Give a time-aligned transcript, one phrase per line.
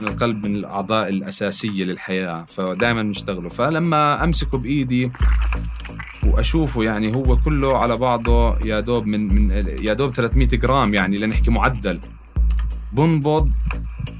[0.00, 5.12] القلب من الأعضاء الأساسية للحياة فدائما نشتغله فلما أمسكه بإيدي
[6.26, 11.18] وأشوفه يعني هو كله على بعضه يا دوب من من يا دوب 300 جرام يعني
[11.18, 12.00] لنحكي معدل.
[12.92, 13.50] بنبض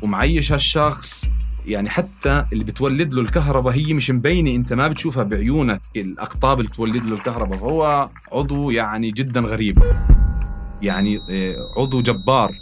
[0.02, 1.29] ومعيش هالشخص.
[1.66, 4.54] يعني حتى اللي بتولد له الكهرباء هي مش مبينة.
[4.54, 7.58] أنت ما بتشوفها بعيونك الأقطاب اللي تولد له الكهرباء.
[7.58, 9.82] فهو عضو يعني جدا غريب.
[10.82, 12.54] يعني آه، عضو جبار.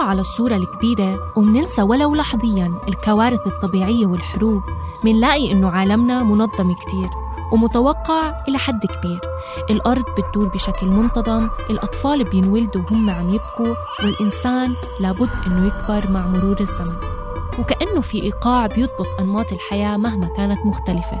[0.00, 4.62] على الصورة الكبيرة ومننسى ولو لحظياً الكوارث الطبيعية والحروب
[5.04, 7.08] منلاقي إنه عالمنا منظم كتير
[7.52, 9.20] ومتوقع إلى حد كبير.
[9.70, 16.60] الأرض بتدور بشكل منتظم الأطفال بينولدوا وهم عم يبكوا والإنسان لابد إنه يكبر مع مرور
[16.60, 16.96] الزمن.
[17.58, 21.20] وكأنه في إيقاع بيضبط أنماط الحياة مهما كانت مختلفة.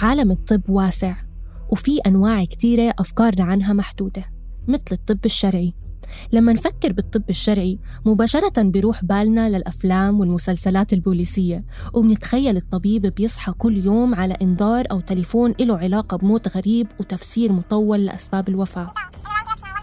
[0.00, 1.14] عالم الطب واسع
[1.70, 4.24] وفي أنواع كتيرة أفكارنا عنها محدودة
[4.68, 5.74] مثل الطب الشرعي.
[6.32, 14.14] لما نفكر بالطب الشرعي مباشرة بيروح بالنا للأفلام والمسلسلات البوليسية وبنتخيل الطبيب بيصحى كل يوم
[14.14, 18.92] على إنذار أو تليفون له علاقة بموت غريب وتفسير مطول لأسباب الوفاة.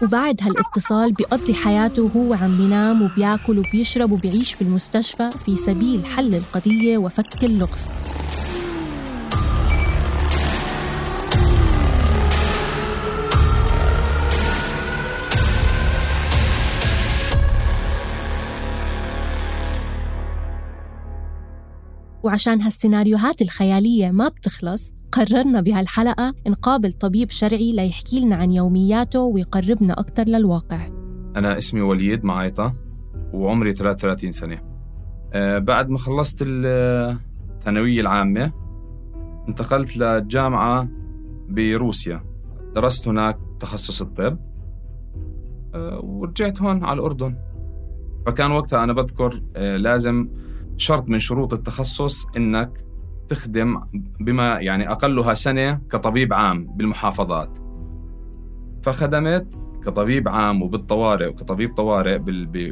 [0.02, 6.34] وبعد هالاتصال بيقضي حياته وهو عم بينام وبياكل وبيشرب وبيعيش في المستشفى في سبيل حل
[6.34, 7.86] القضية وفك اللغز
[22.28, 30.00] وعشان هالسيناريوهات الخيالية ما بتخلص قررنا بهالحلقة نقابل طبيب شرعي ليحكي لنا عن يومياته ويقربنا
[30.00, 30.86] أكثر للواقع.
[31.36, 32.74] أنا اسمي وليد معايطة
[33.32, 34.60] وعمري 33 سنة.
[35.32, 38.52] أه بعد ما خلصت الثانوية العامة
[39.48, 40.88] انتقلت لجامعة
[41.48, 42.24] بروسيا.
[42.74, 44.38] درست هناك تخصص الطب
[45.74, 47.36] أه ورجعت هون على الأردن.
[48.26, 50.28] فكان وقتها أنا بذكر أه لازم
[50.78, 52.78] شرط من شروط التخصص إنك
[53.28, 53.80] تخدم
[54.20, 57.58] بما يعني أقلها سنة كطبيب عام بالمحافظات.
[58.82, 62.18] فخدمت كطبيب عام وبالطوارئ وكطبيب طوارئ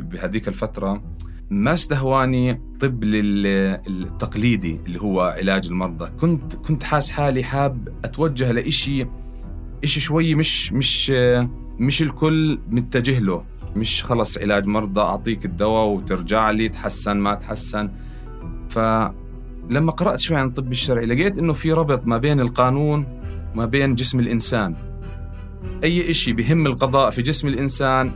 [0.00, 1.02] بهذيك الفترة
[1.50, 6.10] ما استهواني طب التقليدي اللي هو علاج المرضى.
[6.10, 9.06] كنت كنت حاس حالي حاب أتوجه لإشي
[9.84, 11.10] إشي شوي مش مش
[11.78, 13.44] مش الكل متجه له.
[13.76, 17.90] مش خلص علاج مرضى أعطيك الدواء وترجع لي تحسن ما تحسن.
[18.68, 23.06] فلما قرأت شوي عن الطب الشرعي لقيت إنه في ربط ما بين القانون
[23.54, 24.76] وما بين جسم الإنسان.
[25.84, 28.12] أي إشي بهم القضاء في جسم الإنسان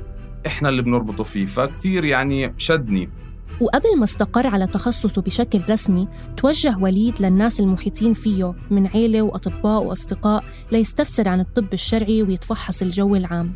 [0.47, 3.11] إحنا اللي بنربطه فيه فكثير يعني شدني.
[3.61, 9.83] وقبل ما استقر على تخصصه بشكل رسمي توجه وليد للناس المحيطين فيه من عيلة وأطباء
[9.83, 13.53] وأصدقاء ليستفسر عن الطب الشرعي ويتفحص الجو العام.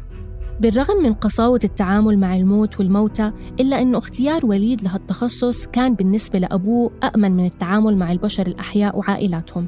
[0.60, 6.92] بالرغم من قساوة التعامل مع الموت والموتى إلا أنه اختيار وليد لهالتخصص كان بالنسبة لأبوه
[7.04, 9.66] أأمن من التعامل مع البشر الأحياء وعائلاتهم.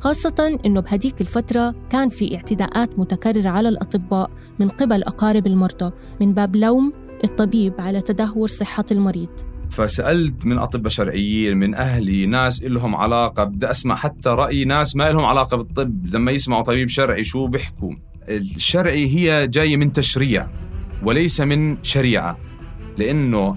[0.00, 6.34] خاصة أنه بهديك الفترة كان في اعتداءات متكررة على الأطباء من قبل أقارب المرضى من
[6.34, 6.92] باب لوم
[7.24, 9.28] الطبيب على تدهور صحة المريض.
[9.70, 15.10] فسألت من أطباء شرعيين من أهلي ناس لهم علاقة بدي أسمع حتى رأي ناس ما
[15.10, 16.06] لهم علاقة بالطب.
[16.14, 17.92] لما يسمعوا طبيب شرعي شو بيحكوا؟
[18.28, 20.46] الشرعي هي جاية من تشريع
[21.02, 22.38] وليس من شريعة
[22.98, 23.56] لأنه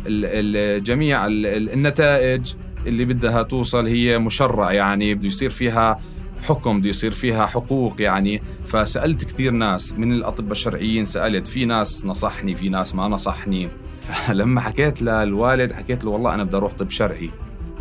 [0.79, 2.53] جميع النتائج
[2.87, 5.99] اللي بدها توصل هي مشرع يعني بده يصير فيها
[6.47, 8.41] حكم بده يصير فيها حقوق يعني.
[8.65, 13.69] فسألت كثير ناس من الأطباء الشرعيين سألت في ناس نصحني في ناس ما نصحني.
[14.07, 17.29] فلما حكيت للوالد حكيت له والله أنا بدي أروح طب شرعي.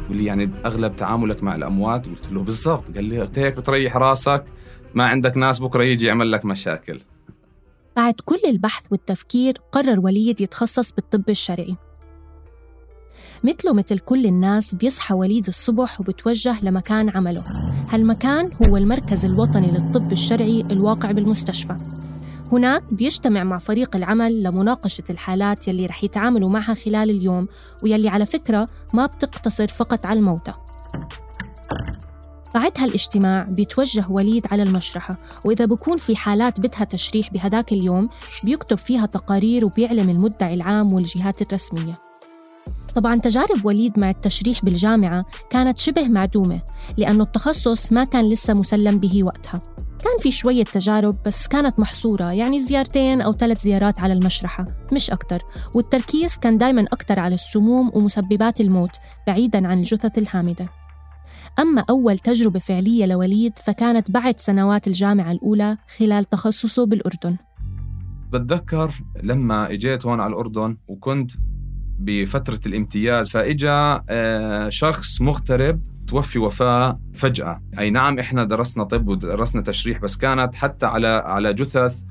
[0.08, 2.84] قال لي يعني أغلب تعاملك مع الأموات؟ قلت له بالضبط.
[2.94, 4.44] قال لي هيك بتريح راسك؟
[4.94, 7.00] ما عندك ناس بكرة يجي يعمل لك مشاكل.
[7.96, 11.76] بعد كل البحث والتفكير قرر وليد يتخصص بالطب الشرعي.
[13.44, 17.44] مثله مثل كل الناس بيصحى وليد الصبح وبتوجه لمكان عمله.
[17.88, 21.76] هالمكان هو المركز الوطني للطب الشرعي الواقع بالمستشفى.
[22.52, 27.48] هناك بيجتمع مع فريق العمل لمناقشة الحالات يلي رح يتعاملوا معها خلال اليوم
[27.82, 30.54] ويلي على فكرة ما بتقتصر فقط على الموتى.
[32.54, 35.14] بعد هالاجتماع بيتوجه وليد على المشرحة
[35.44, 38.08] وإذا بكون في حالات بدها تشريح بهداك اليوم
[38.44, 41.98] بيكتب فيها تقارير وبيعلم المدعي العام والجهات الرسمية.
[42.94, 46.60] طبعا تجارب وليد مع التشريح بالجامعة كانت شبه معدومة
[46.96, 49.60] لأنه التخصص ما كان لسه مسلم به وقتها.
[50.04, 55.10] كان في شوية تجارب بس كانت محصورة يعني زيارتين أو ثلاث زيارات على المشرحة مش
[55.10, 55.42] أكتر.
[55.74, 60.79] والتركيز كان دايما أكتر على السموم ومسببات الموت بعيدا عن الجثث الهامدة
[61.58, 67.36] أما أول تجربة فعلية لوليد فكانت بعد سنوات الجامعة الأولى خلال تخصصه بالأردن.
[68.32, 68.92] بتذكر
[69.22, 71.30] لما إجيت هون على الأردن وكنت
[71.98, 77.62] بفترة الامتياز فإجا آه، شخص مغترب توفي وفاة فجأة.
[77.78, 82.02] أي نعم إحنا درسنا طب ودرسنا تشريح بس كانت حتى على على جثث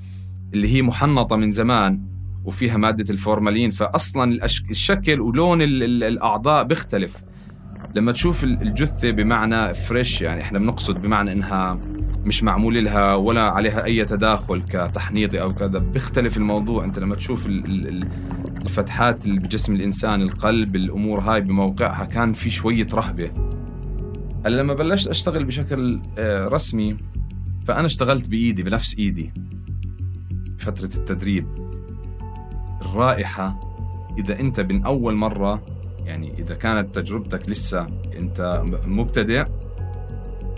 [0.54, 2.06] اللي هي محنطة من زمان
[2.46, 3.70] وفيها مادة الفورمالين.
[3.70, 7.24] فأصلا الشكل ولون الأعضاء بيختلف.
[7.96, 11.80] لما تشوف الجثة بمعنى fresh يعني إحنا بنقصد بمعنى إنها
[12.26, 15.80] مش معمول لها ولا عليها أي تداخل كتحنيطي أو كذا.
[15.80, 16.86] بيختلف الموضوع.
[16.86, 23.32] أنت لما تشوف الفتحات اللي بجسم الإنسان القلب الأمور هاي بموقعها كان في شوية رهبة.
[24.46, 26.98] هلا لما بلشت أشتغل بشكل آه، رسمي
[27.66, 29.34] فأنا اشتغلت بإيدي بنفس إيدي
[30.60, 31.48] فترة التدريب.
[32.82, 33.60] الرائحة
[34.18, 35.79] إذا أنت من أول مرة
[36.10, 39.46] يعني إذا كانت تجربتك لسه أنت مبتدئ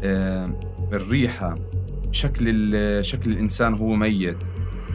[0.03, 0.59] آه،
[0.94, 1.56] الريحة
[2.12, 4.38] شكل شكل الإنسان هو ميت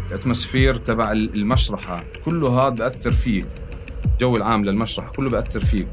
[0.08, 3.46] الأتموسفير تبع المشرحة كله هذا بأثر فيك
[4.12, 5.88] الجو العام للمشرحة كله بأثر فيك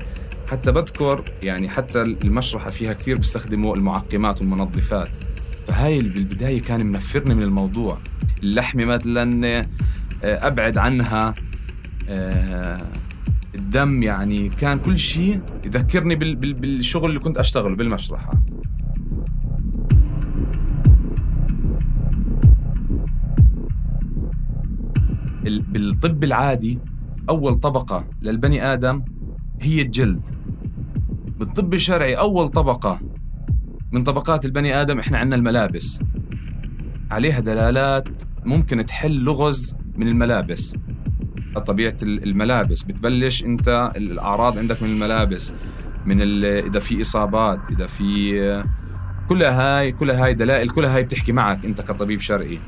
[0.52, 5.10] حتى بذكر يعني حتى المشرحة فيها كثير بيستخدموا المعقمات والمنظفات.
[5.68, 7.98] فهاي بالبداية كان منفرني من الموضوع.
[8.44, 9.68] اللحمة مثلا آه،
[10.24, 11.36] أبعد عنها
[12.10, 12.78] آه،
[13.56, 15.42] الدم يعني كان كل شيء.
[15.66, 18.44] يذكرني بالشغل اللي كنت أشتغله بالمشرحة.
[25.44, 26.80] بالطب العادي
[27.30, 29.04] أول طبقة للبني آدم
[29.62, 30.22] هي الجلد.
[31.40, 33.00] بالطب الشرعي أول طبقة
[33.92, 36.00] من طبقات البني آدم إحنا عندنا الملابس.
[37.12, 40.74] عليها دلالات ممكن تحل لغز من الملابس.
[41.60, 42.84] طبيعة الملابس.
[42.84, 45.54] بتبلش أنت الأعراض عندك من الملابس
[46.06, 48.64] من إذا في إصابات إذا في
[49.30, 52.60] كلها هاي كلها هاي دلائل كلها هاي بتحكي معك أنت كطبيب شرعي.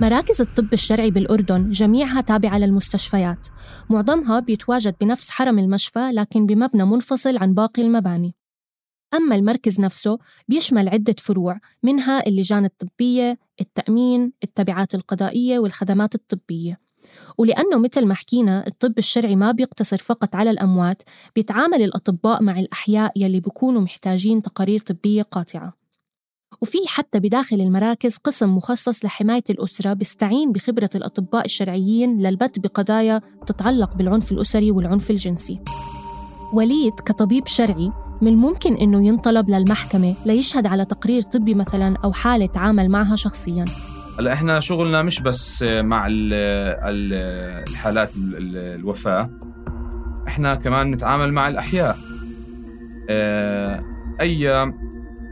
[0.00, 3.46] مراكز الطب الشرعي بالأردن جميعها تابعة للمستشفيات.
[3.90, 8.34] معظمها بيتواجد بنفس حرم المشفى لكن بمبنى منفصل عن باقي المباني.
[9.14, 10.18] أما المركز نفسه
[10.48, 16.81] بيشمل عدة فروع منها اللجان الطبية، التأمين، التبعات القضائية والخدمات الطبية.
[17.38, 21.02] ولأنه مثل ما حكينا الطب الشرعي ما بيقتصر فقط على الأموات
[21.34, 25.82] بيتعامل الأطباء مع الأحياء يلي بيكونوا محتاجين تقارير طبية قاطعة.
[26.62, 33.96] وفي حتى بداخل المراكز قسم مخصص لحماية الأسرة بيستعين بخبرة الأطباء الشرعيين للبت بقضايا تتعلق
[33.96, 35.58] بالعنف الأسري والعنف الجنسي.
[36.52, 42.46] وليد كطبيب شرعي من الممكن أنه ينطلب للمحكمة ليشهد على تقرير طبي مثلا أو حالة
[42.46, 43.64] تعامل معها شخصياً.
[44.18, 46.06] هلا إحنا شغلنا مش بس مع
[47.68, 49.30] الحالات الوفاة
[50.28, 51.98] إحنا كمان نتعامل مع الأحياء.
[53.10, 53.82] آه،
[54.20, 54.72] أي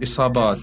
[0.02, 0.58] إصابات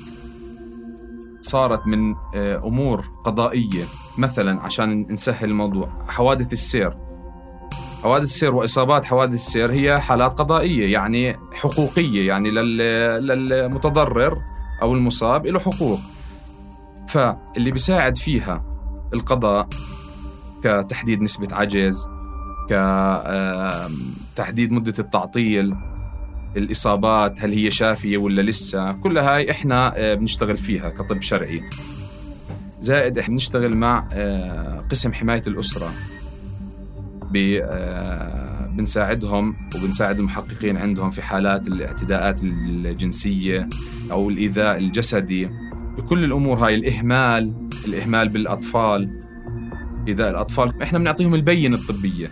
[1.41, 3.83] صارت من آه، أمور قضائية
[4.17, 6.97] مثلا عشان نسهل الموضوع حوادث السير.
[8.03, 12.51] حوادث السير وإصابات حوادث السير هي حالات قضائية يعني حقوقية يعني
[13.19, 14.41] للمتضرر
[14.81, 16.00] أو المصاب له حقوق.
[17.07, 18.65] فاللي بيساعد فيها
[19.13, 19.69] القضاء
[20.63, 22.09] كتحديد نسبة عجز
[24.35, 25.75] كتحديد مدة التعطيل
[26.57, 31.63] الإصابات هل هي شافية ولا لسه كلها هاي إحنا آه، بنشتغل فيها كطب شرعي.
[32.79, 35.91] زائد إحنا بنشتغل مع آه، قسم حماية الأسرة
[37.35, 43.69] آه، بنساعدهم وبنساعد المحققين عندهم في حالات الاعتداءات الجنسية
[44.11, 45.49] أو الإيذاء الجسدي.
[45.97, 47.53] بكل الأمور هاي الإهمال
[47.87, 49.21] الإهمال بالأطفال.
[50.07, 52.31] إذا الأطفال إحنا بنعطيهم البينه الطبية.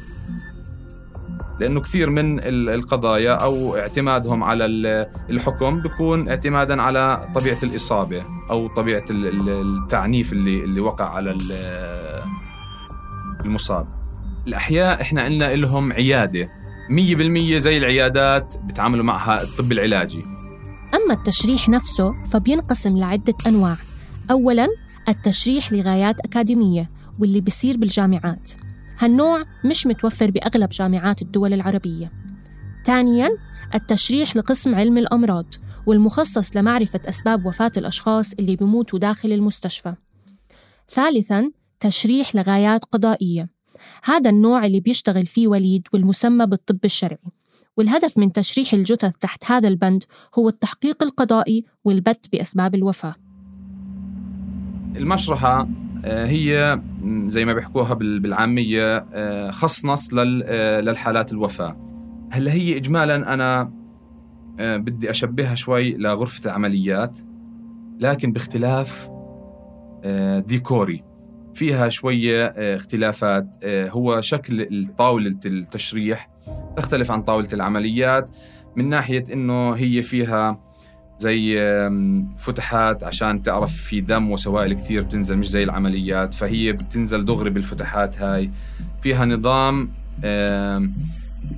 [1.60, 4.66] لأنه كثير من القضايا أو اعتمادهم على
[5.30, 11.38] الحكم بيكون اعتمادا على طبيعة الإصابة أو طبيعة التعنيف اللي اللي وقع على
[13.46, 13.88] المصاب.
[14.48, 16.50] الأحياء إحنا عندنا لهم عيادة.
[16.90, 20.26] 100% زي العيادات بتعاملوا معها الطب العلاجي.
[20.94, 23.78] أما التشريح نفسه فبينقسم لعدة أنواع.
[24.32, 24.68] أولاً
[25.10, 28.52] التشريح لغايات أكاديمية واللي بيصير بالجامعات.
[29.00, 32.12] هالنوع مش متوفر بأغلب جامعات الدول العربية.
[32.86, 33.30] ثانياً
[33.76, 35.46] التشريح لقسم علم الأمراض
[35.86, 39.94] والمخصص لمعرفة أسباب وفاة الأشخاص اللي بيموتوا داخل المستشفى.
[40.90, 43.50] ثالثاً تشريح لغايات قضائية.
[44.04, 47.32] هذا النوع اللي بيشتغل فيه وليد والمسمى بالطب الشرعي.
[47.78, 50.04] والهدف من تشريح الجثث تحت هذا البند
[50.40, 53.16] هو التحقيق القضائي والبت بأسباب الوفاة.
[54.96, 55.68] المشرحة
[56.06, 56.82] آه، هي
[57.28, 61.78] زي ما بيحكوها بالعامية آه، خصنص آه، للحالات الوفاة.
[62.32, 63.72] هلأ هي إجمالا أنا
[64.60, 67.18] بدي أشبهها شوي لغرفة العمليات
[68.00, 69.10] لكن باختلاف
[70.48, 71.04] ديكوري.
[71.54, 76.35] فيها شوية اختلافات هو شكل طاولة التشريح
[76.78, 78.30] تختلف عن طاولة العمليات
[78.76, 80.60] من ناحية إنه هي فيها
[81.18, 81.56] زي
[82.38, 88.22] فتحات عشان تعرف في دم وسوائل كثير بتنزل مش زي العمليات فهي بتنزل دغري بالفتحات
[88.22, 88.52] هاي.
[89.02, 89.90] فيها نظام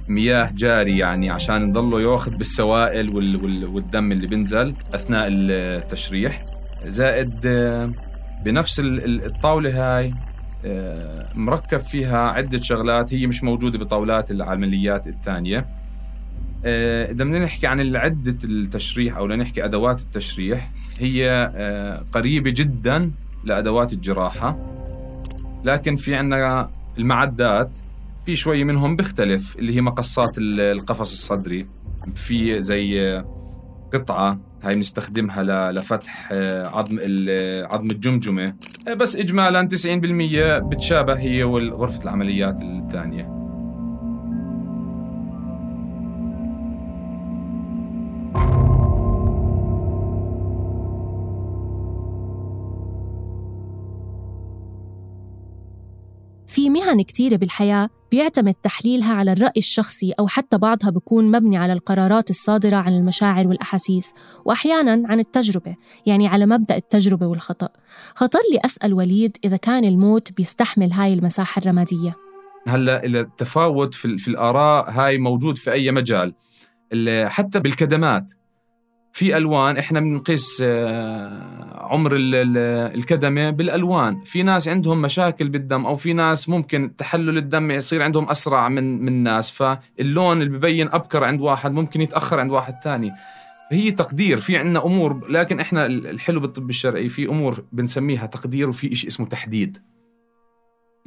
[0.09, 3.15] مياه جاري يعني عشان يضلوا ياخذ بالسوائل
[3.65, 6.43] والدم اللي بينزل أثناء التشريح.
[6.85, 7.31] زائد
[8.45, 10.13] بنفس الطاولة هاي
[11.35, 15.77] مركب فيها عدة شغلات هي مش موجودة بطاولات العمليات الثانية.
[16.65, 23.11] آه، إذا بدنا نحكي عن عده التشريح أو لنحكي أدوات التشريح هي آه، قريبة جدا
[23.43, 24.57] لأدوات الجراحة
[25.63, 27.77] لكن في عندنا المعدات
[28.25, 31.67] في شوي منهم بيختلف اللي هي مقصات القفص الصدري
[32.15, 33.23] في زي
[33.93, 36.97] قطعة هاي بنستخدمها لفتح آه، عظم
[37.71, 38.53] عظم الجمجمة.
[38.97, 43.36] بس اجمالا 90% بتشابه هي وغرفه العمليات الثانية.
[56.87, 62.29] مهن كتيرة بالحياة بيعتمد تحليلها على الرأي الشخصي أو حتى بعضها بيكون مبني على القرارات
[62.29, 64.13] الصادرة عن المشاعر والأحاسيس
[64.45, 65.75] وأحياناً عن التجربة
[66.05, 67.69] يعني على مبدأ التجربة والخطأ.
[68.15, 72.15] خطر لي أسأل وليد إذا كان الموت بيستحمل هاي المساحة الرمادية.
[72.67, 76.33] هلأ التفاوت في, في الآراء هاي موجود في أي مجال.
[77.25, 78.33] حتى بالكدمات.
[79.17, 84.21] في ألوان إحنا بنقيس آه، عمر الكدمة بالألوان.
[84.23, 89.05] في ناس عندهم مشاكل بالدم أو في ناس ممكن تحلل الدم يصير عندهم أسرع من
[89.05, 93.11] من ناس فاللون اللي ببين أبكر عند واحد ممكن يتأخر عند واحد ثاني.
[93.71, 98.95] هي تقدير في عندنا أمور لكن إحنا الحلو بالطب الشرعي في أمور بنسميها تقدير وفي
[98.95, 99.77] شيء اسمه تحديد.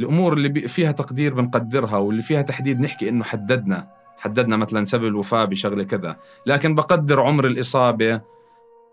[0.01, 4.00] الأمور اللي فيها تقدير بنقدرها واللي فيها تحديد نحكي إنه حددنا.
[4.21, 8.21] حددنا مثلا سبب الوفاة بشغلة كذا لكن بقدر عمر الإصابة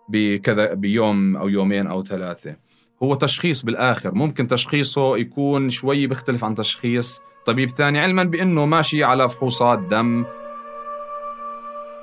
[0.10, 2.56] بكذا بيوم أو يومين أو ثلاثة.
[3.04, 9.04] هو تشخيص بالآخر ممكن تشخيصه يكون شوي بيختلف عن تشخيص طبيب ثاني علما بأنه ماشي
[9.04, 10.26] على فحوصات دم.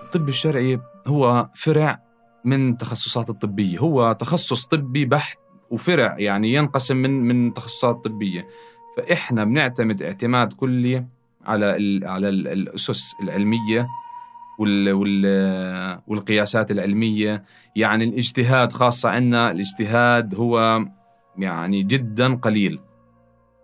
[0.03, 2.03] الطب الشرعي هو فرع
[2.45, 5.39] من تخصصات الطبية هو تخصص طبي بحت
[5.71, 8.49] وفرع يعني ينقسم من من تخصصات طبية.
[8.97, 11.07] فإحنا بنعتمد اعتماد كلي
[11.47, 13.89] على على ال الأسس العلمية
[14.59, 17.45] وال وال والقياسات العلمية.
[17.77, 20.85] يعني الاجتهاد خاصة عندنا الاجتهاد هو
[21.39, 22.81] يعني جدا قليل.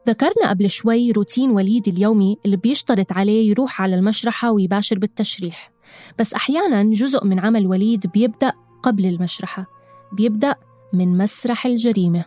[0.09, 5.73] ذكرنا قبل شوي روتين وليد اليومي اللي بيشترط عليه يروح على المشرحة ويباشر بالتشريح.
[6.19, 9.67] بس أحيانا جزء من عمل وليد بيبدأ قبل المشرحة
[10.13, 10.55] بيبدأ
[10.93, 12.25] من مسرح الجريمة.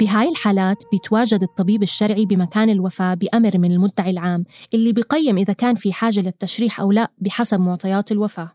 [0.00, 5.74] بهاي الحالات بيتواجد الطبيب الشرعي بمكان الوفاة بأمر من المدعي العام اللي بيقيم إذا كان
[5.74, 8.50] في حاجة للتشريح أو لا بحسب معطيات الوفاة.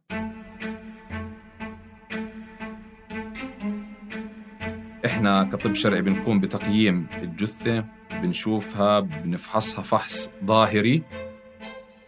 [5.06, 11.04] إحنا كطب شرعي بنقوم بتقييم الجثة بنشوفها بنفحصها فحص ظاهري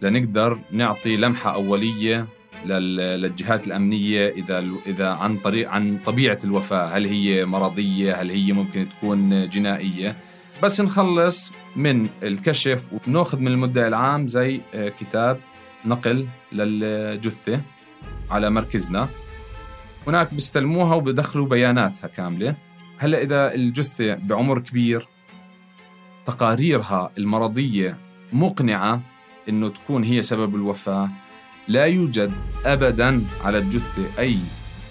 [0.01, 2.27] لنقدر نعطي لمحة أولية
[2.65, 8.89] للجهات الأمنية إذا إذا عن طريق عن طبيعة الوفاة هل هي مرضية؟ هل هي ممكن
[8.89, 10.15] تكون جنائية؟
[10.63, 15.39] بس نخلص من الكشف ونأخذ من المدعي العام زي آه، كتاب
[15.85, 17.61] نقل للجثة
[18.31, 19.09] على مركزنا.
[20.07, 22.55] هناك بيستلموها وبدخلوا بياناتها كاملة.
[22.97, 25.07] هلا إذا الجثة بعمر كبير
[26.25, 27.97] تقاريرها المرضية
[28.33, 29.01] مقنعة
[29.49, 31.09] إنه تكون هي سبب الوفاة.
[31.67, 32.31] لا يوجد
[32.65, 34.37] ابدا على الجثة أي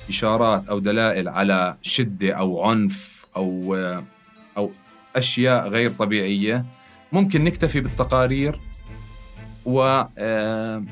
[0.08, 3.76] إشارات أو دلائل على شدة أو عنف أو
[4.56, 4.72] أو
[5.16, 6.64] أشياء غير طبيعية.
[7.12, 8.60] ممكن نكتفي بالتقارير
[9.64, 10.84] و آه،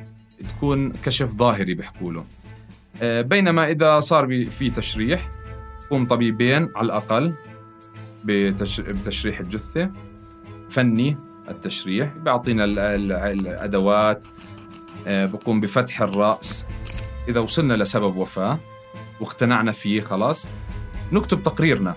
[0.49, 2.25] تكون كشف ظاهري بيحكوا له
[3.03, 5.31] آه، بينما إذا صار في تشريح
[5.87, 7.35] يقوم طبيبين على الأقل
[8.25, 8.81] بتش...
[8.81, 9.91] بتشريح الجثة.
[10.71, 11.17] فني
[11.49, 12.79] التشريح بيعطينا ال...
[15.07, 16.67] آه، بقوم بفتح الرأس.
[17.29, 18.59] إذا وصلنا لسبب وفاة
[19.21, 20.49] واقتنعنا فيه خلاص.
[21.13, 21.95] نكتب تقريرنا.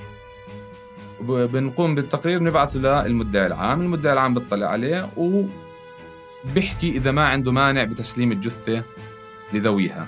[1.22, 3.82] بنقوم بالتقرير نبعثه للمدعي العام.
[3.82, 8.84] المدعي العام بيطلع عليه وبيحكي إذا ما عنده مانع بتسليم الجثة
[9.54, 10.08] لذويها.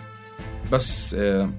[0.72, 1.50] بس آه،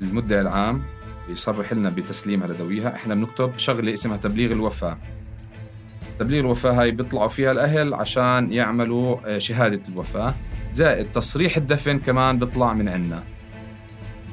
[0.00, 0.82] المدعي العام
[1.28, 2.94] بيصرح لنا بتسليمها لذويها.
[2.94, 4.98] إحنا بنكتب شغلة اسمها تبليغ الوفاة.
[6.18, 10.34] تبليغ الوفاة هاي بيطلعوا فيها الأهل عشان يعملوا آه، شهادة الوفاة.
[10.72, 13.22] زائد تصريح الدفن كمان بيطلع من عنا.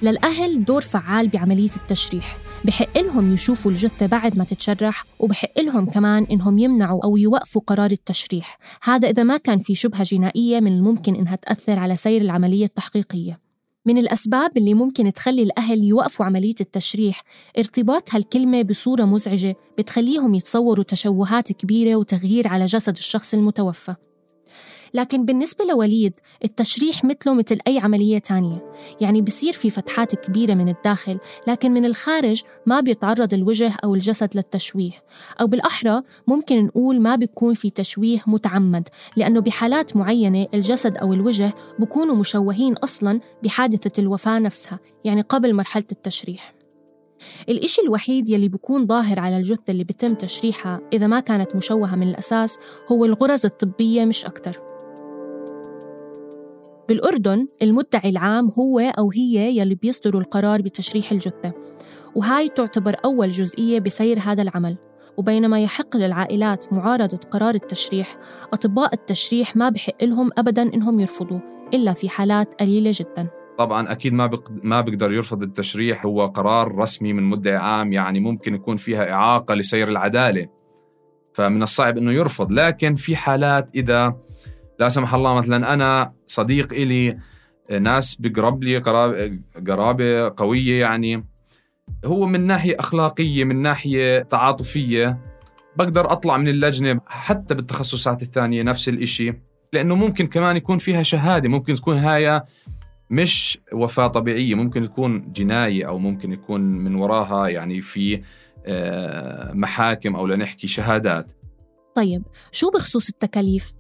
[0.02, 2.38] للأهل دور فعال بعملية التشريح.
[2.66, 7.92] بحق لهم يشوفوا الجثة بعد ما تتشرح وبحق لهم كمان إنهم يمنعوا أو يوقفوا قرار
[7.92, 8.60] التشريح.
[8.84, 13.45] هذا إذا ما كان في شبهة جنائية من الممكن إنها تأثر على سير العملية التحقيقية.
[13.86, 17.24] من الأسباب اللي ممكن تخلي الأهل يوقفوا عملية التشريح
[17.58, 23.96] ارتباط هالكلمة بصورة مزعجة بتخليهم يتصوروا تشوهات كبيرة وتغيير على جسد الشخص المتوفى.
[24.96, 28.66] لكن بالنسبة لوليد التشريح مثله مثل أي عملية تانية.
[29.02, 34.30] يعني بصير في فتحات كبيرة من الداخل لكن من الخارج ما بيتعرض الوجه أو الجسد
[34.36, 34.92] للتشويه.
[35.42, 38.88] أو بالأحرى ممكن نقول ما بيكون في تشويه متعمد
[39.18, 45.86] لأنه بحالات معينة الجسد أو الوجه بكونوا مشوهين أصلاً بحادثة الوفاة نفسها يعني قبل مرحلة
[45.92, 46.54] التشريح.
[47.50, 52.08] الإشي الوحيد يلي بيكون ظاهر على الجثة اللي بتم تشريحها إذا ما كانت مشوهة من
[52.08, 52.58] الأساس
[52.92, 54.75] هو الغرز الطبية مش أكتر.
[56.90, 61.54] بالأردن المدعي العام هو أو هي يلي بيصدروا القرار بتشريح الجثة
[62.16, 64.78] وهاي تعتبر أول جزئية بسير هذا العمل.
[65.18, 68.18] وبينما يحق للعائلات معارضة قرار التشريح
[68.54, 71.40] أطباء التشريح ما بحق لهم أبدا إنهم يرفضوا
[71.74, 73.28] إلا في حالات قليلة جدا.
[73.58, 74.50] طبعا أكيد ما بق...
[74.64, 79.56] ما بيقدر يرفض التشريح هو قرار رسمي من مدعي عام يعني ممكن يكون فيها إعاقة
[79.56, 80.48] لسير العدالة.
[81.34, 84.18] فمن الصعب إنه يرفض لكن في حالات إذا
[84.80, 87.18] لا سمح الله مثلا أنا صديق إلي
[87.80, 88.78] ناس بقرب لي
[89.68, 91.26] قرابة قوية يعني
[92.06, 95.20] هو من ناحية أخلاقية من ناحية تعاطفية
[95.76, 99.34] بقدر أطلع من اللجنة حتى بالتخصصات الثانية نفس الإشي
[99.74, 102.42] لأنه ممكن كمان يكون فيها شهادة ممكن تكون هاي
[103.10, 108.22] مش وفاة طبيعية ممكن تكون جناية أو ممكن يكون من وراها يعني في
[108.68, 111.32] آه، محاكم أو لنحكي شهادات.
[111.96, 113.74] طيب شو بخصوص التكاليف؟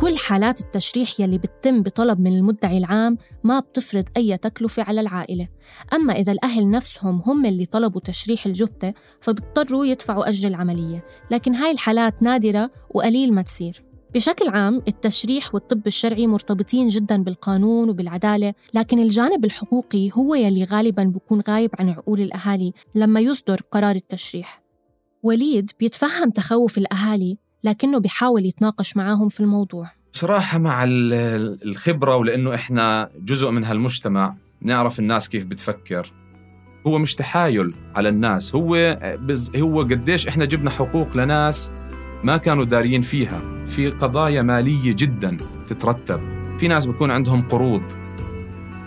[0.00, 5.48] كل حالات التشريح يلي بتتم بطلب من المدعي العام ما بتفرض أي تكلفة على العائلة.
[5.92, 11.04] أما إذا الأهل نفسهم هم اللي طلبوا تشريح الجثة فبيضطروا يدفعوا أجر العملية.
[11.30, 13.84] لكن هاي الحالات نادرة وقليل ما تصير.
[14.14, 21.04] بشكل عام التشريح والطب الشرعي مرتبطين جدا بالقانون وبالعدالة لكن الجانب الحقوقي هو يلي غالبا
[21.04, 24.62] بيكون غايب عن عقول الأهالي لما يصدر قرار التشريح.
[25.22, 29.90] وليد بيتفهم تخوف الأهالي لكنه بيحاول يتناقش معاهم في الموضوع.
[30.12, 36.12] بصراحة مع الخبرة ولأنه إحنا جزء من هالمجتمع نعرف الناس كيف بتفكر.
[36.86, 38.76] هو مش تحايل على الناس هو
[39.56, 41.70] هو قديش إحنا جبنا حقوق لناس
[42.24, 43.64] ما كانوا دارين فيها.
[43.66, 46.20] في قضايا مالية جدا تترتب.
[46.58, 47.82] في ناس بيكون عندهم قروض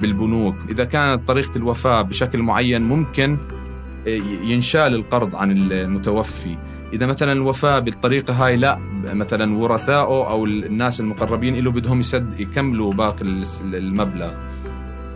[0.01, 0.55] بالبنوك.
[0.69, 3.37] إذا كانت طريقة الوفاة بشكل معين ممكن
[4.43, 6.57] ينشال القرض عن المتوفي.
[6.93, 12.93] إذا مثلا الوفاة بالطريقة هاي لا مثلا ورثائه أو الناس المقربين له بدهم يسد يكملوا
[12.93, 13.25] باقي
[13.61, 14.33] المبلغ.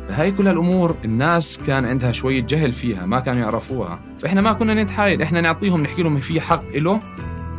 [0.10, 4.00] هاي كل الأمور الناس كان عندها شوية جهل فيها ما كانوا يعرفوها.
[4.20, 7.02] فإحنا ما كنا نتحايل إحنا نعطيهم نحكي لهم في حق له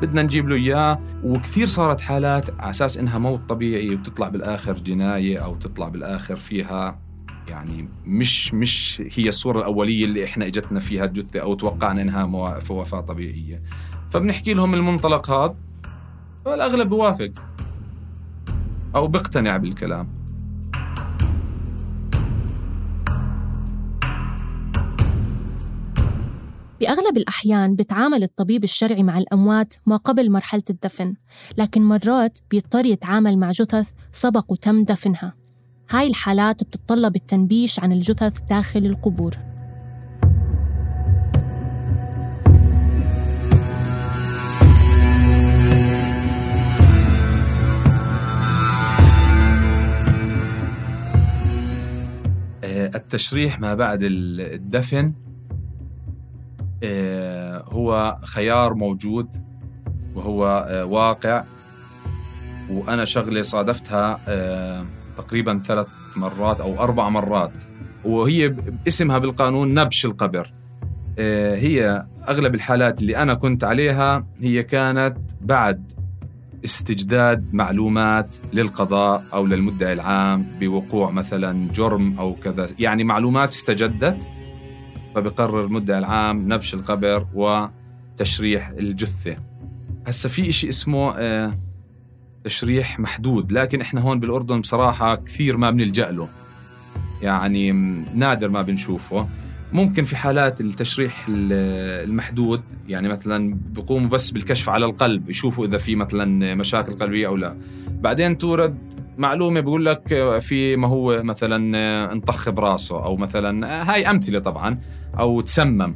[0.03, 0.99] بدنا نجيب له إياه.
[1.25, 6.99] وكثير صارت حالات على أساس إنها موت طبيعي وتطلع بالآخر جناية أو تطلع بالآخر فيها
[7.49, 12.25] يعني مش مش هي الصورة الأولية اللي إحنا إجتنا فيها الجثه أو توقعنا إنها
[12.71, 13.63] وفاة طبيعية.
[14.13, 15.55] فبنحكي لهم المنطلق هذا
[16.45, 17.31] فالأغلب بوافق
[18.95, 20.09] أو بيقتنع بالكلام.
[26.81, 31.15] بأغلب الأحيان بتعامل الطبيب الشرعي مع الأموات ما قبل مرحلة الدفن
[31.59, 35.35] لكن مرات بيضطر يتعامل مع جثث سبق وتم دفنها.
[35.91, 39.52] هاي الحالات بتتطلب التنبيش عن الجثث داخل القبور.
[52.65, 55.13] التشريح ما بعد الدفن
[56.83, 59.29] آه، هو خيار موجود
[60.15, 61.45] وهو آه، واقع.
[62.71, 67.53] وأنا شغلة صادفتها آه، تقريبا ثلاث مرات أو أربع مرات.
[68.05, 68.57] وهي
[68.89, 70.53] اسمها بالقانون نبش القبر.
[71.19, 75.93] آه، هي أغلب الحالات اللي أنا كنت عليها هي كانت بعد
[76.65, 82.67] استجداد معلومات للقضاء أو للمدعي العام بوقوع مثلا جرم أو كذا.
[82.79, 84.27] يعني معلومات استجدت
[85.15, 89.37] فبقرر المدعي العام نبش القبر وتشريح الجثة.
[90.07, 91.59] هسا في شيء اسمه آه،
[92.45, 96.29] تشريح محدود لكن إحنا هون بالأردن بصراحة كثير ما بنلجأ له.
[97.23, 97.73] يعني
[98.15, 99.29] نادر ما بنشوفه.
[99.73, 105.97] ممكن في حالات التشريح المحدود يعني مثلا بيقوموا بس بالكشف على القلب يشوفوا إذا في
[105.97, 107.57] مثلا مشاكل قلبية أو لا.
[107.89, 108.79] بعدين تورد
[109.19, 110.09] معلومة بيقول لك
[110.41, 114.79] في ما هو مثلا انطخ براسه أو مثلا هاي أمثلة طبعا
[115.19, 115.95] أو تسمم.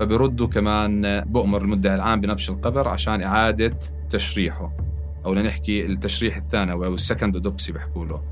[0.00, 3.78] فبيردوا كمان بؤمر المدعي العام بنبش القبر عشان إعادة
[4.10, 4.72] تشريحه.
[5.26, 8.22] أو لنحكي التشريح الثانوي أو السكند ادوبسي بحكوا له.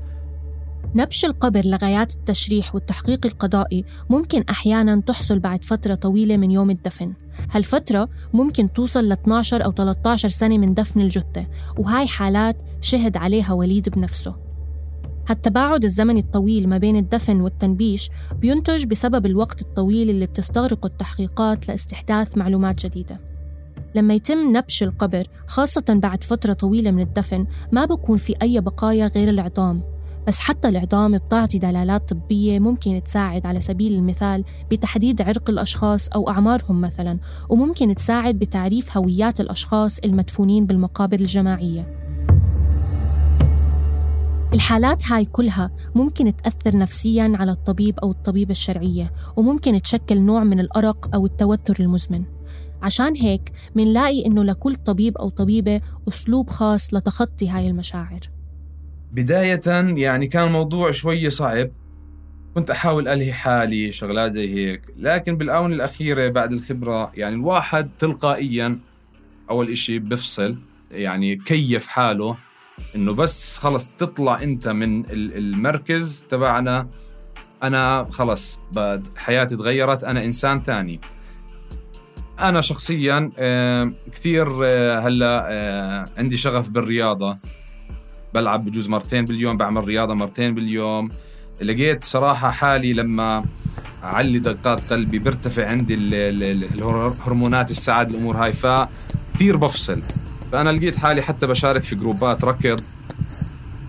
[0.95, 7.13] نبش القبر لغايات التشريح والتحقيق القضائي ممكن أحيانا تحصل بعد فترة طويلة من يوم الدفن.
[7.51, 11.45] هالفترة ممكن توصل ل 12 أو 13 سنة من دفن الجثة
[11.77, 14.35] وهاي حالات شهد عليها وليد بنفسه.
[15.27, 22.37] هالتباعد الزمني الطويل ما بين الدفن والتنبيش بينتج بسبب الوقت الطويل اللي بتستغرقه التحقيقات لاستحداث
[22.37, 23.19] معلومات جديدة.
[23.95, 29.07] لما يتم نبش القبر خاصة بعد فترة طويلة من الدفن ما بكون في أي بقايا
[29.07, 29.92] غير العظام.
[30.27, 36.29] بس حتى العظام بتعطي دلالات طبية ممكن تساعد على سبيل المثال بتحديد عرق الأشخاص أو
[36.29, 42.03] أعمارهم مثلا وممكن تساعد بتعريف هويات الأشخاص المدفونين بالمقابر الجماعية.
[44.53, 50.59] الحالات هاي كلها ممكن تأثر نفسياً على الطبيب أو الطبيبة الشرعية وممكن تشكل نوع من
[50.59, 52.23] الأرق أو التوتر المزمن.
[52.81, 58.19] عشان هيك منلاقي إنه لكل طبيب أو طبيبة أسلوب خاص لتخطي هاي المشاعر.
[59.13, 59.61] بداية
[59.97, 61.71] يعني كان الموضوع شوي صعب.
[62.55, 64.81] كنت أحاول ألهي حالي شغلات زي هيك.
[64.97, 68.79] لكن بالآونة الأخيرة بعد الخبرة يعني الواحد تلقائيا
[69.49, 70.57] أول إشي بفصل
[70.91, 72.37] يعني كيف حاله
[72.95, 76.87] إنه بس خلص تطلع أنت من المركز تبعنا
[77.63, 78.57] أنا خلص
[79.15, 80.99] حياتي تغيرت أنا إنسان ثاني.
[82.39, 83.31] أنا شخصيا
[84.11, 87.37] كثير آه، هلأ آه، عندي شغف بالرياضة.
[88.33, 91.09] بلعب بجوز مرتين باليوم بعمل رياضة مرتين باليوم.
[91.61, 93.45] لقيت صراحة حالي لما
[94.03, 100.01] أعلي دقات قلبي بيرتفع عندي الهرمونات السعادة الأمور هاي فكثير بفصل.
[100.51, 102.81] فأنا لقيت حالي حتى بشارك في جروبات ركض.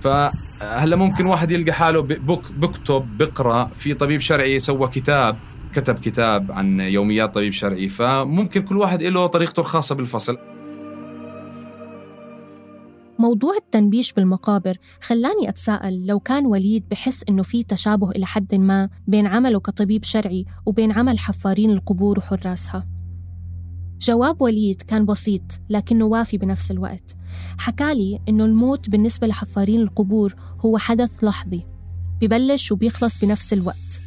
[0.03, 5.37] فهلأ ممكن واحد يلقى حاله بك بكتب بقرأ في طبيب شرعي سوى كتاب
[5.75, 7.89] كتب كتاب عن يوميات طبيب شرعي.
[7.89, 10.39] فممكن كل واحد له طريقته الخاصة بالفصل.
[13.19, 18.89] موضوع التنبيش بالمقابر خلاني أتساءل لو كان وليد بحس إنه في تشابه إلى حد ما
[19.07, 22.87] بين عمله كطبيب شرعي وبين عمل حفارين القبور وحراسها.
[24.01, 27.17] جواب وليد كان بسيط لكنه وافي بنفس الوقت.
[27.59, 31.67] حكالي إنه الموت بالنسبة لحفارين القبور هو حدث لحظي
[32.21, 34.01] ببلش وبيخلص بنفس الوقت.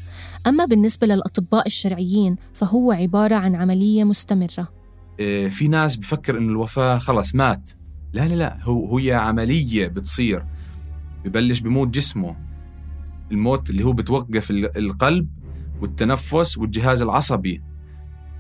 [0.48, 4.68] أما بالنسبة للأطباء الشرعيين فهو عبارة عن عملية مستمرة.
[5.20, 7.70] إيه، في ناس بفكر إنه الوفاة خلص مات.
[8.14, 10.46] لا لا لا هو هي عملية بتصير.
[11.26, 12.36] ببلش بموت جسمه.
[13.32, 15.28] الموت اللي هو بتوقف القلب
[15.82, 17.62] والتنفس والجهاز العصبي.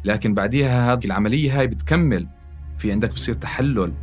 [0.03, 2.27] لكن بعديها هذه العملية هاي بتكمل.
[2.77, 3.93] في عندك بصير تحلل.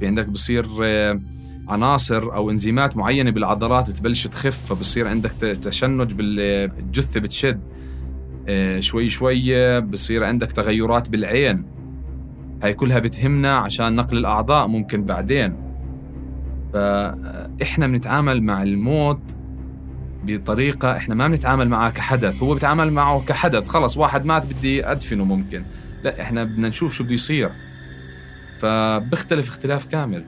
[0.00, 1.20] في عندك بصير آه،
[1.68, 4.66] عناصر أو إنزيمات معينة بالعضلات بتبلش تخف.
[4.66, 7.60] فبصير عندك تشنج بالجثة بتشد.
[8.48, 11.79] آه، شوي شوي بصير عندك تغيرات بالعين.
[12.62, 15.56] هاي كلها بتهمنا عشان نقل الأعضاء ممكن بعدين.
[16.72, 19.20] فإحنا بنتعامل مع الموت
[20.24, 23.68] بطريقة إحنا ما بنتعامل معه كحدث هو بيتعامل معه كحدث.
[23.68, 25.62] خلص واحد مات بدي أدفنه ممكن.
[26.04, 27.50] لا إحنا بدنا نشوف شو بده يصير.
[28.60, 30.24] فبختلف اختلاف كامل.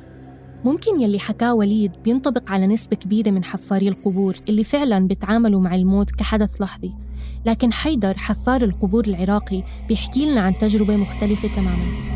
[0.64, 5.74] ممكن يلي حكاه وليد بينطبق على نسبة كبيرة من حفاري القبور اللي فعلا بيتعاملوا مع
[5.74, 6.92] الموت كحدث لحظي.
[7.46, 12.12] لكن حيدر حفار القبور العراقي بيحكي لنا عن تجربة مختلفة تماماً.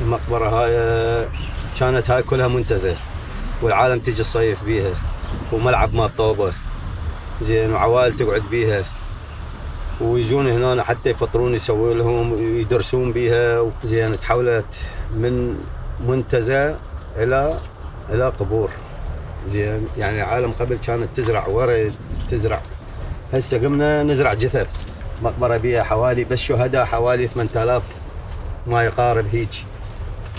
[0.00, 1.28] المقبرة هاي
[1.78, 2.96] كانت هاي كلها منتزه
[3.62, 4.90] والعالم تجي تصيف بيها
[5.52, 6.52] وملعب مال طوبة
[7.42, 8.84] زين وعوائل تقعد بيها.
[10.00, 13.70] ويجون هنا حتى يفطرون يسوي لهم يدرسون بيها.
[13.84, 14.74] زين تحولت
[15.16, 15.58] من
[16.08, 16.76] منتزه
[17.22, 17.58] إلى
[18.10, 18.70] إلى قبور.
[19.46, 19.86] زين.
[19.98, 21.92] يعني العالم قبل كانت تزرع ورد
[22.28, 22.60] تزرع.
[23.32, 24.88] هسه قمنا نزرع جثث.
[25.22, 27.96] مقبرة بيها حوالي بس شهداء حوالي 8000
[28.66, 29.64] ما يقارب هيك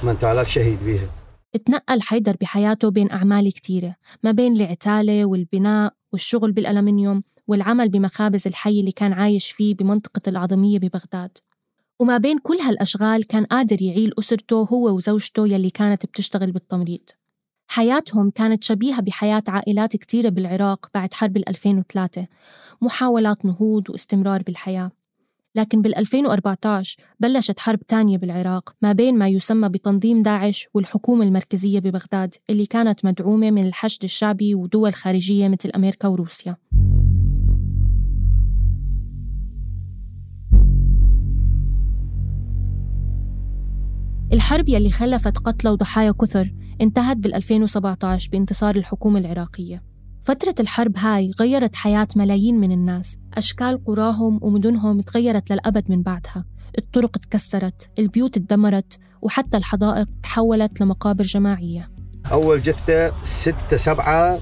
[0.02, 1.08] 8000 شهيد بيها.
[1.56, 8.80] اتنقل حيدر بحياته بين أعمال كتيرة ما بين العتالة والبناء والشغل بالألمنيوم والعمل بمخابز الحي
[8.80, 11.38] اللي كان عايش فيه بمنطقة العظمية ببغداد.
[12.02, 17.02] وما بين كل هالأشغال كان قادر يعيل أسرته هو وزوجته يلي كانت بتشتغل بالتمريض.
[17.68, 22.28] حياتهم كانت شبيهة بحياة عائلات كتيرة بالعراق بعد حرب 2003
[22.82, 24.92] محاولات نهوض واستمرار بالحياة.
[25.56, 31.80] لكن بال 2014 بلشت حرب تانية بالعراق ما بين ما يسمى بتنظيم داعش والحكومة المركزية
[31.80, 36.56] ببغداد اللي كانت مدعومة من الحشد الشعبي ودول خارجية مثل أمريكا وروسيا.
[44.34, 49.84] الحرب يلي خلفت قتلى وضحايا كثر انتهت بال 2017 بانتصار الحكومة العراقية.
[50.24, 53.18] فترة الحرب هاي غيرت حياة ملايين من الناس.
[53.34, 56.46] أشكال قراهم ومدنهم تغيرت للأبد من بعدها.
[56.78, 61.92] الطرق تكسرت البيوت تدمرت وحتى الحدائق تحولت لمقابر جماعية.
[62.32, 64.40] أول جثة ستة سبعة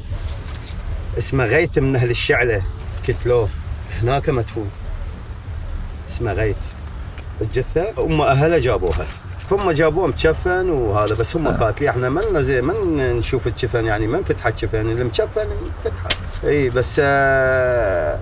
[1.17, 2.61] اسمه غيث من أهل الشعلة
[3.03, 3.49] كتلوه.
[4.01, 4.69] هناك مدفون.
[6.09, 6.57] اسمه غيث.
[7.41, 9.05] الجثة أم أهلها جابوها.
[9.49, 12.73] ثم جابوه متشفن وهذا بس هم قاتلين إحنا ما زي ما
[13.13, 18.19] نشوف الشفن يعني ما انفتحت شفن اللي متشفن انفتحت إي بس آه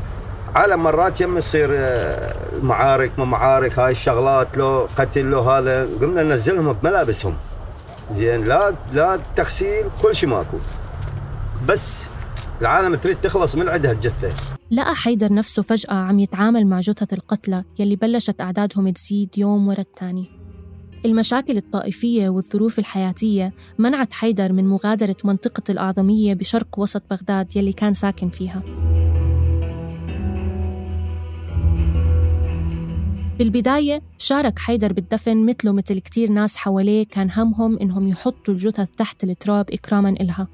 [0.55, 6.23] على مرات يم يصير آه معارك ما معارك هاي الشغلات لو قتل لو هذا قمنا
[6.23, 7.35] ننزلهم بملابسهم.
[8.11, 10.57] زين لا لا تغسيل كل شيء ماكو.
[11.67, 12.07] بس
[12.61, 14.29] العالم تريد تخلص من عندها الجثة.
[14.71, 19.79] لقى حيدر نفسه فجأة عم يتعامل مع جثث القتلى يلي بلشت أعدادهم تزيد يوم ورا
[19.79, 20.44] الثاني.
[21.05, 27.93] المشاكل الطائفية والظروف الحياتية منعت حيدر من مغادرة منطقة الأعظمية بشرق وسط بغداد يلي كان
[27.93, 28.63] ساكن فيها.
[33.39, 39.23] بالبداية شارك حيدر بالدفن مثله مثل كتير ناس حواليه كان همهم إنهم يحطوا الجثث تحت
[39.23, 40.47] التراب إكراما إلها.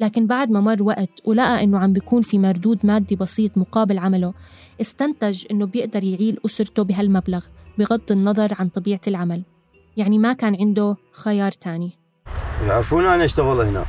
[0.00, 4.34] لكن بعد ما مر وقت ولقى إنه عم بيكون في مردود مادي بسيط مقابل عمله
[4.80, 7.44] استنتج إنه بيقدر يعيل أسرته بهالمبلغ
[7.78, 9.42] بغض النظر عن طبيعة العمل.
[9.96, 11.98] يعني ما كان عنده خيار تاني.
[12.66, 13.84] يعرفون أنا أشتغل هنا.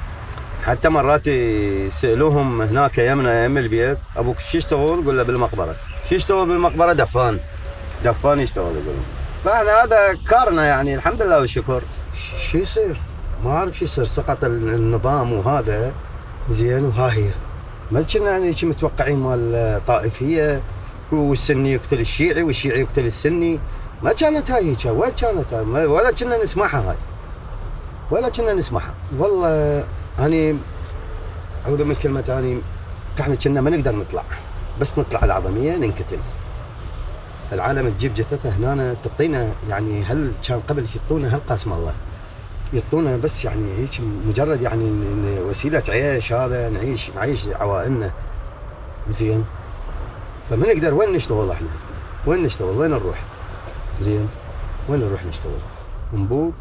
[0.63, 5.75] حتى مرات يسألوهم هناك يمنا يم البيت أبوك شو يشتغل؟ قول له بالمقبرة.
[6.09, 7.39] شو يشتغل بالمقبرة؟ دفان.
[8.03, 8.95] دفان يشتغل يقول
[9.43, 11.81] فاحنا هذا كارنا يعني الحمد لله والشكر.
[12.37, 13.01] شو يصير؟
[13.43, 14.03] ما أعرف شو يصير.
[14.03, 15.93] سقط النظام وهذا.
[16.49, 17.29] زين وها هي.
[17.91, 20.61] ما كنا يعني متوقعين مال طائفية.
[21.11, 23.59] والسني يقتل الشيعي والشيعي يقتل السني.
[24.03, 26.95] ما كانت هاي هيك وين كانت هاي؟ ولا كنا نسمعها هاي.
[28.11, 28.93] ولا كنا نسمعها.
[29.17, 29.83] والله
[30.19, 30.57] اني
[31.65, 32.61] أعوذ من كلمة اني
[33.19, 34.23] إحنا كنا ما نقدر نطلع.
[34.81, 36.19] بس نطلع العظمية ننقتل
[37.51, 41.95] العالم تجيب جثثة هنا تعطينا يعني هل كان قبل يعطونا هل قاسم الله؟
[42.73, 44.91] يعطونا بس يعني هيك مجرد يعني
[45.39, 48.11] وسيلة عيش هذا نعيش نعيش عوائلنا.
[49.09, 49.45] زين.
[50.49, 51.67] فما نقدر وين نشتغل إحنا؟
[52.25, 53.23] وين نشتغل؟ وين نروح؟
[54.01, 54.29] زين.
[54.89, 55.51] وين نروح نشتغل؟
[56.13, 56.53] نبوق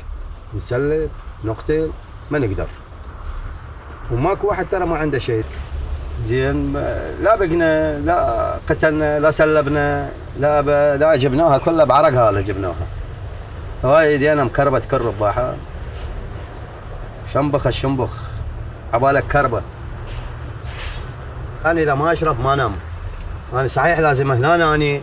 [0.55, 1.11] نسلب
[1.45, 1.90] نقتل
[2.31, 2.66] ما نقدر.
[4.11, 5.45] وماكو واحد ترى ما عنده شيء.
[6.25, 6.73] زين
[7.23, 10.68] لا بقنا لا قتلنا لا سلبنا لا ب...
[11.01, 12.87] لا جبناها كلها بعرق هذا جبناها.
[13.85, 15.55] هاي يدينا مكربة تكرب باحة
[17.33, 17.66] شنبخ.
[17.66, 18.11] الشنبخ
[18.92, 19.62] عبالك كربة.
[21.64, 22.73] أنا إذا ما أشرب ما أنام
[23.53, 25.03] أنا صحيح لازم هنا أني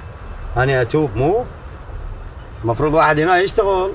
[0.57, 1.45] أنا أتوب مو؟
[2.63, 3.91] المفروض واحد هنا يشتغل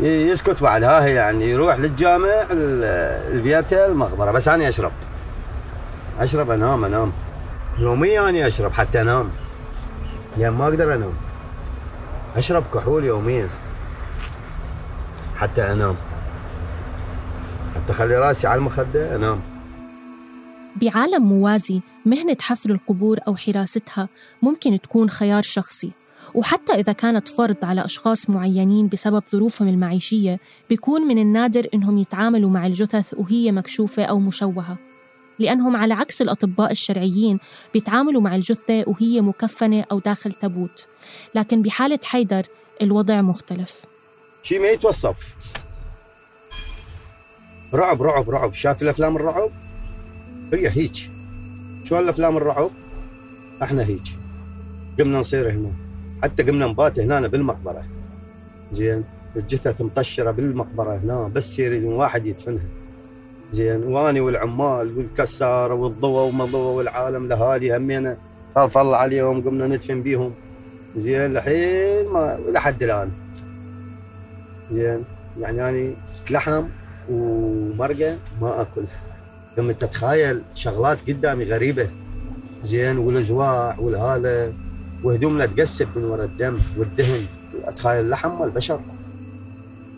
[0.00, 4.92] يسكت بعد ها يعني يروح للجامع البيت المقبرة بس أنا أشرب.
[6.20, 7.12] أشرب أنام أنام.
[7.78, 9.30] يوميا أنا أشرب حتى أنام.
[10.38, 11.12] يعني ما أقدر أنام.
[12.36, 13.48] أشرب كحول يوميا.
[15.36, 15.96] حتى أنام.
[17.74, 19.40] حتى أخلي راسي على المخدة أنام.
[20.76, 24.08] بعالم موازي مهنة حفر القبور أو حراستها
[24.42, 25.92] ممكن تكون خيار شخصي.
[26.34, 32.50] وحتى إذا كانت فرض على أشخاص معينين بسبب ظروفهم المعيشية بيكون من النادر إنهم يتعاملوا
[32.50, 34.78] مع الجثث وهي مكشوفة أو مشوهة.
[35.38, 37.38] لأنهم على عكس الأطباء الشرعيين
[37.74, 40.86] بيتعاملوا مع الجثة وهي مكفنة أو داخل تابوت.
[41.34, 42.46] لكن بحالة حيدر
[42.82, 43.84] الوضع مختلف.
[44.42, 45.34] شيء ما يتوصف.
[47.74, 48.54] رعب رعب رعب.
[48.54, 49.50] شاف الأفلام الرعب؟
[50.52, 51.10] هي هيك.
[51.84, 52.70] شو الأفلام الرعب؟
[53.62, 54.02] إحنا هيك.
[54.98, 55.81] قمنا نصير هنا
[56.22, 57.84] حتى قمنا نبات هنا بالمقبرة.
[58.72, 59.04] زين
[59.36, 62.64] الجثث مطشرة بالمقبرة هنا بس يريدون واحد يدفنها.
[63.52, 68.16] زين وأني والعمال والكسارة والضوء وما ضوء والعالم الاهالي همينا
[68.54, 70.32] خاف الله عليهم قمنا ندفن بيهم.
[70.96, 73.10] زين لحين ما لحد الآن.
[74.70, 75.04] زين
[75.40, 75.94] يعني يعني
[76.30, 76.64] لحم
[77.10, 78.84] ومرقة ما أكل.
[79.58, 81.88] لما تتخيل شغلات قدامي غريبة.
[82.62, 84.52] زين والازواع والهالة.
[85.04, 87.26] وهدومنا تقسب من وراء الدم والدهن
[87.64, 88.80] اتخيل اللحم مال البشر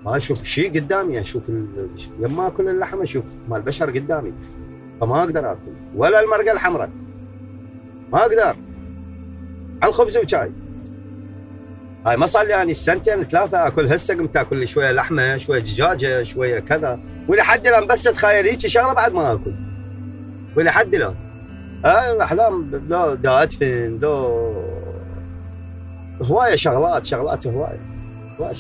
[0.05, 1.51] ما أشوف شيء قدامي أشوف
[2.21, 4.33] لما أكل اللحم أشوف مال البشر قدامي.
[5.01, 6.90] فما أقدر آكل ولا المرقة الحمراء.
[8.12, 8.57] ما أقدر.
[9.83, 10.53] على الخبز وشاي.
[12.07, 15.61] هاي ما صار لي يعني سنتين ثلاثة آكل هسه قمت آكل لي شوية لحمة شوية
[15.61, 17.01] دجاجة شوية كذا.
[17.29, 19.55] ولحد الآن بس اتخيل هيك شغلة بعد ما آكل.
[20.57, 21.14] ولحد الآن.
[21.85, 24.55] هاي أحلام لو ادفن لو
[26.22, 27.81] هواية شغلات شغلات هواية.
[28.40, 28.55] هواية.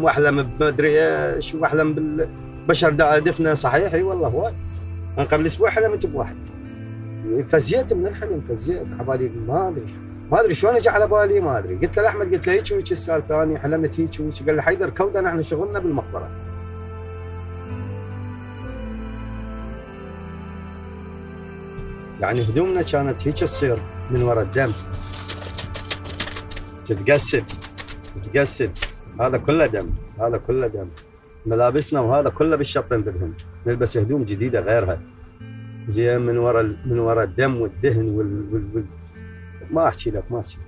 [0.00, 4.52] واحلم بمدري إيش واحلم بالبشر دا ادفنه صحيح إي والله هواي
[5.18, 6.36] من قبل أسبوع حلمت بواحد؟
[7.48, 9.94] فزيت من الحلم فزيت على ما أدري.
[10.30, 11.76] ما أدري شلون اجى على بالي ما أدري.
[11.76, 14.46] قلت له احمد قلت له هيك وهيك السالفة أنا حلمت هيك وهيك.
[14.46, 16.28] قال لي حيدر كودا نحن شغلنا بالمقبرة.
[22.20, 23.78] يعني هدومنا كانت هيك تصير
[24.10, 24.72] من وراء الدم.
[26.88, 27.44] تتقسم
[28.14, 28.70] تتقسم.
[29.20, 29.88] هذا كله دم
[30.20, 30.88] هذا كله دم.
[31.46, 33.34] ملابسنا وهذا كله بالشطن بالهم
[33.66, 34.98] نلبس هدوم جديدة غيرها.
[35.88, 38.64] زين من وراء من وراء الدم والدهن وال, وال...
[38.74, 38.84] وال...
[39.70, 40.58] ما أحكي لك ما أحكي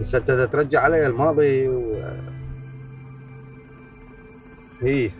[0.00, 1.94] بس أنت ترجع علي الماضي و...
[4.82, 5.10] إيه.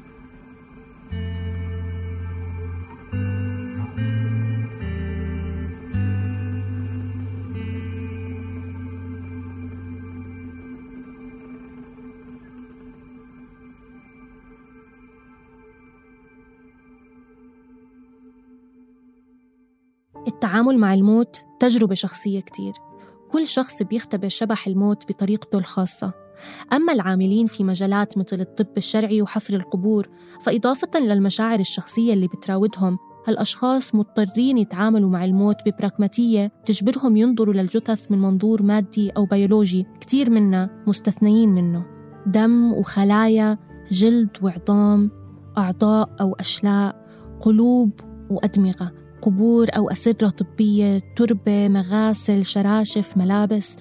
[20.73, 22.73] التعامل مع الموت تجربة شخصية كتير.
[23.31, 26.13] كل شخص بيختبر شبح الموت بطريقته الخاصة.
[26.73, 30.09] أما العاملين في مجالات مثل الطب الشرعي وحفر القبور
[30.43, 38.19] فإضافة للمشاعر الشخصية اللي بتراودهم هالأشخاص مضطرين يتعاملوا مع الموت ببراغماتية تجبرهم ينظروا للجثث من
[38.19, 41.85] منظور مادي أو بيولوجي كتير منا مستثنيين منه.
[42.27, 43.59] دم وخلايا
[43.91, 45.11] جلد وعظام
[45.59, 47.07] أعضاء أو أشلاء
[47.41, 47.91] قلوب
[48.31, 49.02] وأدمغة.
[49.23, 53.77] قبور أو أسرة طبية تربة مغاسل شراشف ملابس.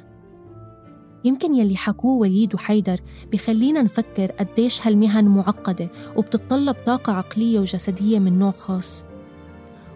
[1.24, 3.00] يمكن يلي حكوه وليد وحيدر
[3.34, 9.06] بخلينا نفكر قديش هالمهن معقدة وبتتطلب طاقة عقلية وجسدية من نوع خاص.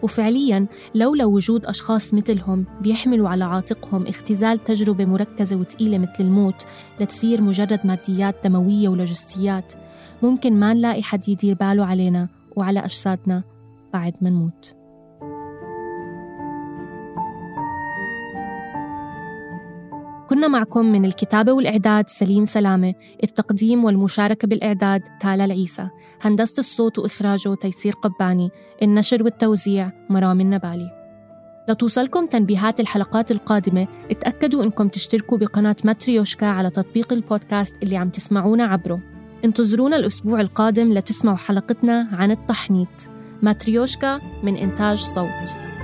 [0.04, 6.66] وفعليا لولا وجود أشخاص مثلهم بيحملوا على عاتقهم اختزال تجربة مركزة وتقيلة مثل الموت
[7.00, 9.74] لتصير مجرد ماديات دموية ولوجستيات
[10.24, 13.44] ممكن ما نلاقي حد يدير باله علينا وعلى أجسادنا
[13.94, 14.75] بعد ما نموت.
[20.36, 22.94] كنا معكم من الكتابة والإعداد سليم سلامة
[23.24, 25.90] التقديم والمشاركة بالإعداد تالا العيسى
[26.22, 28.50] هندسة الصوت وإخراجه تيسير قباني
[28.82, 30.92] النشر والتوزيع مرام النبالي.
[31.70, 38.64] لتوصلكم تنبيهات الحلقات القادمة اتأكدوا إنكم تشتركوا بقناة ماتريوشكا على تطبيق البودكاست اللي عم تسمعونا
[38.64, 39.00] عبره.
[39.46, 43.10] انتظرونا الأسبوع القادم لتسمعوا حلقتنا عن التحنيط.
[43.42, 45.75] ماتريوشكا من إنتاج صوت.